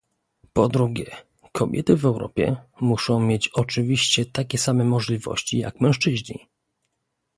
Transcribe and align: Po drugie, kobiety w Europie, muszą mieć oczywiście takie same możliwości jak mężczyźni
Po 0.53 0.67
drugie, 0.67 1.15
kobiety 1.51 1.95
w 1.95 2.05
Europie, 2.05 2.55
muszą 2.81 3.19
mieć 3.19 3.47
oczywiście 3.53 4.25
takie 4.25 4.57
same 4.57 4.83
możliwości 4.83 5.57
jak 5.57 5.81
mężczyźni 5.81 6.47